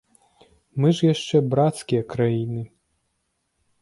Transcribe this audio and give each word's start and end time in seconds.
Мы 0.83 0.87
ж 0.99 1.09
яшчэ 1.13 1.37
брацкія 1.51 2.01
краіны. 2.15 2.67